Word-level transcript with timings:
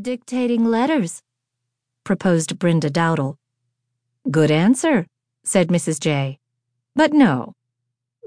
Dictating 0.00 0.64
letters, 0.64 1.20
proposed 2.02 2.58
Brenda 2.58 2.88
Dowdle. 2.88 3.36
Good 4.30 4.50
answer, 4.50 5.06
said 5.44 5.68
Mrs. 5.68 6.00
J. 6.00 6.38
But 6.96 7.12
no. 7.12 7.52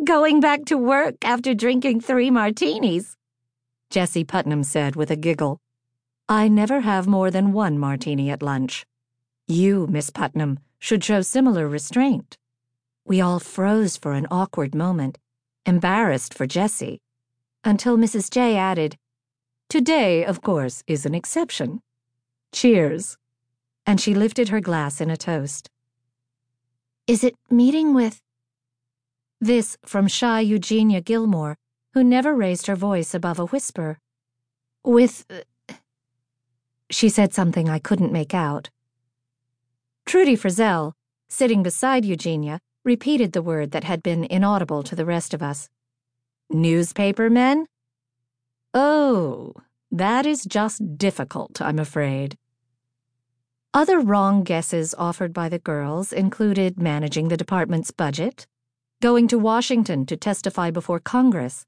Going 0.03 0.39
back 0.39 0.65
to 0.65 0.77
work 0.77 1.15
after 1.23 1.55
drinking 1.55 2.01
three 2.01 2.29
martinis, 2.29 3.17
Jessie 3.89 4.23
Putnam 4.23 4.63
said 4.63 4.95
with 4.95 5.09
a 5.09 5.15
giggle. 5.15 5.59
I 6.29 6.49
never 6.49 6.81
have 6.81 7.07
more 7.07 7.31
than 7.31 7.51
one 7.51 7.79
martini 7.79 8.29
at 8.29 8.43
lunch. 8.43 8.85
You, 9.47 9.87
Miss 9.87 10.11
Putnam, 10.11 10.59
should 10.77 11.03
show 11.03 11.21
similar 11.21 11.67
restraint. 11.67 12.37
We 13.05 13.21
all 13.21 13.39
froze 13.39 13.97
for 13.97 14.13
an 14.13 14.27
awkward 14.29 14.75
moment, 14.75 15.17
embarrassed 15.65 16.31
for 16.31 16.45
Jessie, 16.45 17.01
until 17.63 17.97
Mrs. 17.97 18.29
J 18.29 18.55
added, 18.55 18.97
Today, 19.69 20.23
of 20.23 20.41
course, 20.41 20.83
is 20.87 21.05
an 21.05 21.15
exception. 21.15 21.81
Cheers. 22.51 23.17
And 23.85 23.99
she 23.99 24.13
lifted 24.13 24.49
her 24.49 24.61
glass 24.61 25.01
in 25.01 25.09
a 25.09 25.17
toast. 25.17 25.69
Is 27.07 27.23
it 27.23 27.35
meeting 27.49 27.93
with? 27.93 28.21
This 29.41 29.77
from 29.85 30.07
shy 30.07 30.39
Eugenia 30.39 31.01
Gilmore, 31.01 31.57
who 31.93 32.03
never 32.03 32.33
raised 32.33 32.67
her 32.67 32.75
voice 32.75 33.13
above 33.13 33.39
a 33.39 33.45
whisper. 33.45 33.99
With. 34.83 35.25
Uh, 35.29 35.73
she 36.89 37.09
said 37.09 37.33
something 37.33 37.67
I 37.67 37.79
couldn't 37.79 38.11
make 38.11 38.33
out. 38.33 38.69
Trudy 40.05 40.37
Frizzell, 40.37 40.93
sitting 41.27 41.63
beside 41.63 42.05
Eugenia, 42.05 42.59
repeated 42.83 43.33
the 43.33 43.41
word 43.41 43.71
that 43.71 43.83
had 43.83 44.03
been 44.03 44.23
inaudible 44.25 44.83
to 44.83 44.95
the 44.95 45.05
rest 45.05 45.33
of 45.33 45.41
us. 45.41 45.69
Newspaper 46.49 47.29
men? 47.29 47.65
Oh, 48.77 49.53
that 49.89 50.25
is 50.25 50.43
just 50.43 50.97
difficult, 50.97 51.61
I'm 51.61 51.79
afraid. 51.79 52.37
Other 53.73 54.01
wrong 54.01 54.43
guesses 54.43 54.93
offered 54.97 55.31
by 55.31 55.47
the 55.47 55.59
girls 55.59 56.11
included 56.11 56.77
managing 56.77 57.29
the 57.29 57.37
department's 57.37 57.91
budget, 57.91 58.47
going 59.01 59.29
to 59.29 59.39
Washington 59.39 60.05
to 60.07 60.17
testify 60.17 60.71
before 60.71 60.99
Congress, 60.99 61.65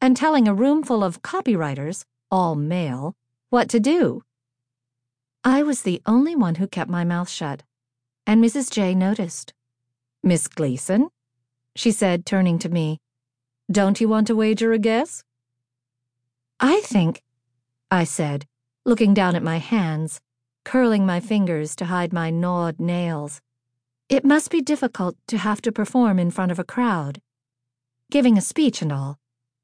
and 0.00 0.16
telling 0.16 0.48
a 0.48 0.54
roomful 0.54 1.04
of 1.04 1.22
copywriters, 1.22 2.04
all 2.28 2.56
male, 2.56 3.14
what 3.50 3.68
to 3.68 3.78
do. 3.78 4.24
I 5.44 5.62
was 5.62 5.82
the 5.82 6.02
only 6.06 6.34
one 6.34 6.56
who 6.56 6.66
kept 6.66 6.90
my 6.90 7.04
mouth 7.04 7.28
shut, 7.28 7.62
and 8.26 8.42
Mrs. 8.42 8.68
J 8.68 8.96
noticed. 8.96 9.54
Miss 10.24 10.48
Gleason, 10.48 11.08
she 11.76 11.92
said, 11.92 12.26
turning 12.26 12.58
to 12.58 12.68
me, 12.68 12.98
don't 13.70 14.00
you 14.00 14.08
want 14.08 14.26
to 14.26 14.34
wager 14.34 14.72
a 14.72 14.78
guess? 14.80 15.22
I 16.60 16.80
think, 16.80 17.22
I 17.88 18.02
said, 18.02 18.44
looking 18.84 19.14
down 19.14 19.36
at 19.36 19.44
my 19.44 19.58
hands, 19.58 20.20
curling 20.64 21.06
my 21.06 21.20
fingers 21.20 21.76
to 21.76 21.84
hide 21.84 22.12
my 22.12 22.30
gnawed 22.30 22.80
nails. 22.80 23.40
It 24.08 24.24
must 24.24 24.50
be 24.50 24.60
difficult 24.60 25.16
to 25.28 25.38
have 25.38 25.62
to 25.62 25.70
perform 25.70 26.18
in 26.18 26.32
front 26.32 26.50
of 26.50 26.58
a 26.58 26.64
crowd. 26.64 27.20
Giving 28.10 28.36
a 28.36 28.40
speech 28.40 28.82
and 28.82 28.92
all, 28.92 29.18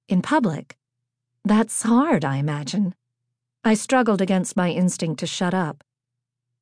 in 0.09 0.23
public. 0.23 0.77
That's 1.45 1.83
hard, 1.83 2.25
I 2.25 2.37
imagine. 2.37 2.95
I 3.65 3.75
struggled 3.75 4.21
against 4.21 4.57
my 4.57 4.71
instinct 4.71 5.19
to 5.19 5.27
shut 5.27 5.53
up. 5.53 5.83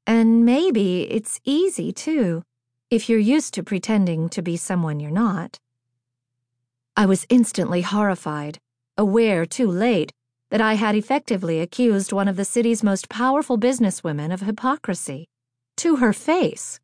And 0.07 0.47
maybe 0.47 1.03
it's 1.11 1.41
easy, 1.45 1.93
too, 1.93 2.43
if 2.91 3.07
you're 3.07 3.19
used 3.19 3.53
to 3.55 3.63
pretending 3.63 4.31
to 4.31 4.41
be 4.41 4.57
someone 4.57 4.99
you're 4.99 5.11
not. 5.11 5.59
I 6.97 7.05
was 7.05 7.27
instantly 7.29 7.83
horrified, 7.83 8.61
aware 8.97 9.45
too 9.45 9.71
late 9.71 10.13
that 10.53 10.61
I 10.61 10.75
had 10.75 10.95
effectively 10.95 11.61
accused 11.61 12.13
one 12.13 12.29
of 12.29 12.37
the 12.37 12.45
city's 12.45 12.83
most 12.83 13.09
powerful 13.09 13.57
businesswomen 13.57 14.35
of 14.35 14.43
hypocrisy. 14.43 15.27
To 15.79 15.97
her 15.97 16.13
face. 16.13 16.79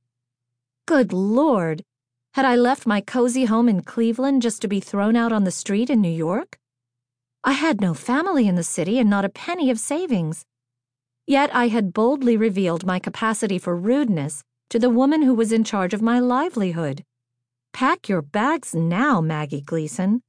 Good 0.86 1.12
Lord! 1.12 1.82
Had 2.32 2.46
I 2.46 2.56
left 2.56 2.86
my 2.86 3.02
cozy 3.02 3.44
home 3.44 3.68
in 3.68 3.82
Cleveland 3.82 4.40
just 4.40 4.62
to 4.62 4.68
be 4.68 4.80
thrown 4.80 5.16
out 5.16 5.32
on 5.32 5.44
the 5.44 5.50
street 5.50 5.90
in 5.90 6.00
New 6.00 6.08
York? 6.08 6.58
I 7.44 7.52
had 7.52 7.78
no 7.78 7.92
family 7.92 8.48
in 8.48 8.54
the 8.54 8.64
city 8.64 8.98
and 8.98 9.10
not 9.10 9.26
a 9.26 9.28
penny 9.28 9.70
of 9.70 9.78
savings. 9.78 10.46
Yet 11.26 11.54
I 11.54 11.68
had 11.68 11.92
boldly 11.92 12.38
revealed 12.38 12.86
my 12.86 12.98
capacity 12.98 13.58
for 13.58 13.76
rudeness 13.76 14.42
to 14.70 14.78
the 14.78 14.88
woman 14.88 15.20
who 15.20 15.34
was 15.34 15.52
in 15.52 15.62
charge 15.62 15.92
of 15.92 16.00
my 16.00 16.20
livelihood. 16.20 17.04
Pack 17.74 18.08
your 18.08 18.22
bags 18.22 18.74
now, 18.74 19.20
Maggie 19.20 19.60
Gleason. 19.60 20.22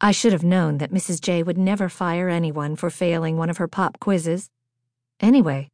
I 0.00 0.12
should 0.12 0.32
have 0.32 0.44
known 0.44 0.78
that 0.78 0.92
Mrs. 0.92 1.20
J 1.20 1.42
would 1.42 1.58
never 1.58 1.88
fire 1.88 2.28
anyone 2.28 2.76
for 2.76 2.90
failing 2.90 3.36
one 3.36 3.50
of 3.50 3.58
her 3.58 3.68
pop 3.68 4.00
quizzes. 4.00 4.50
Anyway, 5.20 5.68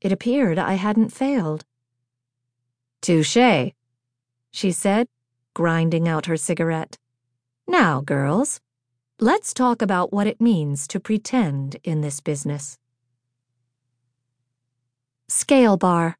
it 0.00 0.12
appeared 0.12 0.58
I 0.58 0.74
hadn't 0.74 1.10
failed. 1.10 1.64
Touche, 3.00 3.72
she 4.52 4.70
said, 4.70 5.08
grinding 5.54 6.06
out 6.06 6.26
her 6.26 6.36
cigarette. 6.36 6.98
Now, 7.66 8.00
girls, 8.00 8.60
Let's 9.22 9.54
talk 9.54 9.82
about 9.82 10.12
what 10.12 10.26
it 10.26 10.40
means 10.40 10.88
to 10.88 10.98
pretend 10.98 11.76
in 11.84 12.00
this 12.00 12.18
business. 12.18 12.76
Scale 15.28 15.76
Bar. 15.76 16.16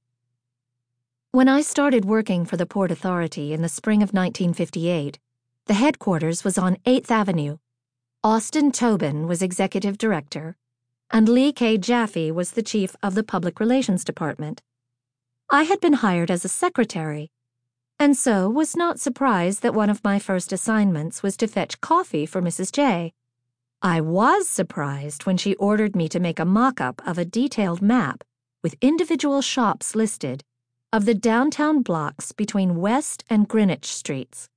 When 1.32 1.48
I 1.48 1.62
started 1.62 2.04
working 2.04 2.44
for 2.44 2.56
the 2.56 2.64
Port 2.64 2.92
Authority 2.92 3.52
in 3.52 3.60
the 3.60 3.68
spring 3.68 4.04
of 4.04 4.12
1958, 4.12 5.18
the 5.66 5.74
headquarters 5.74 6.44
was 6.44 6.58
on 6.58 6.76
8th 6.86 7.10
Avenue. 7.10 7.58
Austin 8.24 8.72
Tobin 8.72 9.26
was 9.26 9.42
executive 9.42 9.98
director, 9.98 10.56
and 11.10 11.28
Lee 11.28 11.52
K. 11.52 11.78
Jaffe 11.78 12.32
was 12.32 12.52
the 12.52 12.62
chief 12.62 12.96
of 13.02 13.14
the 13.14 13.24
Public 13.24 13.60
Relations 13.60 14.04
Department. 14.04 14.62
I 15.50 15.64
had 15.64 15.80
been 15.80 15.94
hired 15.94 16.30
as 16.30 16.44
a 16.44 16.48
secretary 16.48 17.30
and 18.02 18.16
so 18.16 18.50
was 18.50 18.74
not 18.74 18.98
surprised 18.98 19.62
that 19.62 19.74
one 19.74 19.88
of 19.88 20.02
my 20.02 20.18
first 20.18 20.52
assignments 20.52 21.22
was 21.22 21.36
to 21.36 21.46
fetch 21.46 21.80
coffee 21.80 22.26
for 22.26 22.42
Mrs. 22.42 22.72
J. 22.72 23.12
I 23.80 24.00
was 24.00 24.48
surprised 24.48 25.24
when 25.24 25.36
she 25.36 25.54
ordered 25.54 25.94
me 25.94 26.08
to 26.08 26.18
make 26.18 26.40
a 26.40 26.44
mock 26.44 26.80
up 26.80 27.00
of 27.06 27.16
a 27.16 27.24
detailed 27.24 27.80
map 27.80 28.24
with 28.60 28.74
individual 28.80 29.40
shops 29.40 29.94
listed 29.94 30.42
of 30.92 31.04
the 31.04 31.14
downtown 31.14 31.80
blocks 31.82 32.32
between 32.32 32.80
West 32.80 33.22
and 33.30 33.46
Greenwich 33.46 33.86
Streets. 33.86 34.48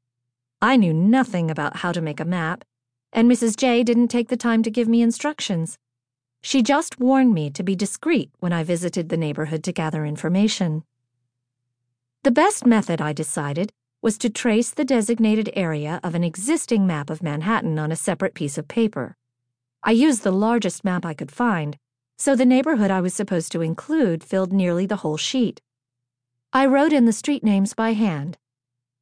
I 0.61 0.77
knew 0.77 0.93
nothing 0.93 1.51
about 1.51 1.77
how 1.77 1.91
to 1.91 2.01
make 2.01 2.19
a 2.19 2.25
map, 2.25 2.63
and 3.11 3.29
Mrs. 3.29 3.55
J 3.55 3.83
didn't 3.83 4.07
take 4.07 4.29
the 4.29 4.37
time 4.37 4.63
to 4.63 4.71
give 4.71 4.87
me 4.87 5.01
instructions. 5.01 5.77
She 6.41 6.61
just 6.61 6.99
warned 6.99 7.33
me 7.33 7.49
to 7.51 7.63
be 7.63 7.75
discreet 7.75 8.31
when 8.39 8.53
I 8.53 8.63
visited 8.63 9.09
the 9.09 9.17
neighborhood 9.17 9.63
to 9.63 9.71
gather 9.71 10.05
information. 10.05 10.83
The 12.23 12.31
best 12.31 12.65
method, 12.65 13.01
I 13.01 13.13
decided, 13.13 13.71
was 14.01 14.17
to 14.19 14.29
trace 14.29 14.69
the 14.69 14.85
designated 14.85 15.49
area 15.53 15.99
of 16.03 16.13
an 16.13 16.23
existing 16.23 16.85
map 16.85 17.09
of 17.09 17.23
Manhattan 17.23 17.79
on 17.79 17.91
a 17.91 17.95
separate 17.95 18.33
piece 18.33 18.57
of 18.57 18.67
paper. 18.67 19.15
I 19.83 19.91
used 19.91 20.23
the 20.23 20.31
largest 20.31 20.83
map 20.83 21.05
I 21.05 21.13
could 21.13 21.31
find, 21.31 21.77
so 22.17 22.35
the 22.35 22.45
neighborhood 22.45 22.91
I 22.91 23.01
was 23.01 23.13
supposed 23.13 23.51
to 23.51 23.61
include 23.61 24.23
filled 24.23 24.53
nearly 24.53 24.85
the 24.85 24.97
whole 24.97 25.17
sheet. 25.17 25.61
I 26.53 26.65
wrote 26.65 26.93
in 26.93 27.05
the 27.05 27.13
street 27.13 27.43
names 27.43 27.73
by 27.73 27.93
hand, 27.93 28.37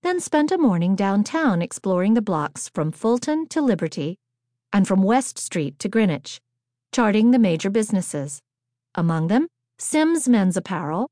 then 0.04 0.20
spent 0.20 0.52
a 0.52 0.58
morning 0.58 0.96
downtown 0.96 1.62
exploring 1.62 2.14
the 2.14 2.22
blocks 2.22 2.70
from 2.70 2.92
Fulton 2.92 3.48
to 3.48 3.62
Liberty 3.62 4.20
and 4.74 4.86
from 4.86 5.02
West 5.02 5.40
Street 5.40 5.80
to 5.80 5.88
Greenwich, 5.88 6.42
charting 6.92 7.32
the 7.32 7.40
major 7.40 7.70
businesses. 7.70 8.42
Among 8.96 9.28
them, 9.28 9.48
Sims 9.78 10.28
Men's 10.28 10.58
Apparel, 10.58 11.10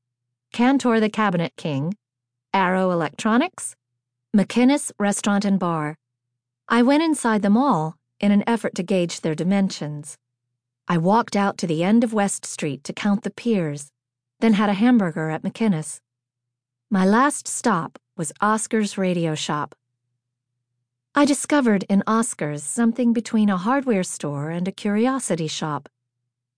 Cantor 0.52 1.00
the 1.00 1.08
Cabinet 1.08 1.54
King, 1.56 1.94
Arrow 2.52 2.90
Electronics, 2.90 3.74
McInnes 4.36 4.92
Restaurant 4.98 5.46
and 5.46 5.58
Bar. 5.58 5.96
I 6.68 6.82
went 6.82 7.02
inside 7.02 7.40
them 7.40 7.56
all 7.56 7.96
in 8.20 8.30
an 8.30 8.44
effort 8.46 8.74
to 8.74 8.82
gauge 8.82 9.22
their 9.22 9.34
dimensions. 9.34 10.18
I 10.86 10.98
walked 10.98 11.34
out 11.34 11.56
to 11.58 11.66
the 11.66 11.82
end 11.82 12.04
of 12.04 12.12
West 12.12 12.44
Street 12.44 12.84
to 12.84 12.92
count 12.92 13.22
the 13.22 13.30
piers, 13.30 13.90
then 14.40 14.52
had 14.52 14.68
a 14.68 14.74
hamburger 14.74 15.30
at 15.30 15.42
McInnes. 15.42 16.00
My 16.90 17.06
last 17.06 17.48
stop 17.48 17.98
was 18.16 18.32
Oscar's 18.42 18.98
Radio 18.98 19.34
Shop. 19.34 19.74
I 21.14 21.24
discovered 21.24 21.84
in 21.88 22.02
Oscar's 22.06 22.62
something 22.62 23.14
between 23.14 23.48
a 23.48 23.56
hardware 23.56 24.02
store 24.02 24.50
and 24.50 24.68
a 24.68 24.72
curiosity 24.72 25.46
shop. 25.46 25.88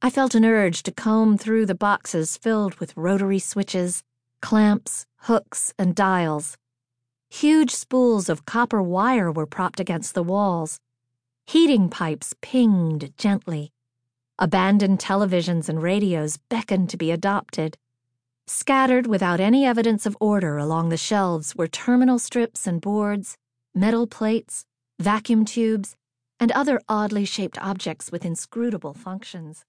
I 0.03 0.11
felt 0.11 0.35
an 0.35 0.45
urge 0.45 0.83
to 0.83 0.93
comb 0.93 1.39
through 1.39 1.67
the 1.67 1.75
boxes 1.75 2.37
filled 2.37 2.75
with 2.77 2.97
rotary 2.97 3.39
switches, 3.39 4.03
clamps, 4.43 5.07
hooks, 5.23 5.73
and 5.79 5.95
dials. 5.95 6.57
Huge 7.31 7.71
spools 7.71 8.29
of 8.29 8.47
copper 8.47 8.83
wire 8.83 9.31
were 9.31 9.47
propped 9.47 9.79
against 9.79 10.15
the 10.15 10.25
walls. 10.25 10.81
Heating 11.47 11.89
pipes 11.89 12.35
pinged 12.43 13.17
gently. 13.17 13.73
Abandoned 14.41 14.99
televisions 14.99 15.69
and 15.69 15.81
radios 15.81 16.37
beckoned 16.49 16.91
to 16.91 16.97
be 16.97 17.13
adopted. 17.13 17.79
Scattered 18.47 19.07
without 19.07 19.41
any 19.41 19.65
evidence 19.65 20.05
of 20.05 20.17
order 20.21 20.59
along 20.59 20.91
the 20.91 20.99
shelves 20.99 21.57
were 21.57 21.67
terminal 21.67 22.19
strips 22.19 22.67
and 22.67 22.79
boards, 22.79 23.37
metal 23.75 24.07
plates, 24.07 24.67
vacuum 24.99 25.47
tubes, 25.47 25.97
and 26.39 26.53
other 26.53 26.79
oddly 26.87 27.25
shaped 27.25 27.59
objects 27.59 28.13
with 28.13 28.25
inscrutable 28.25 28.93
functions. 28.93 29.65